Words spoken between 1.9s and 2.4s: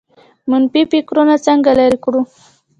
کړو؟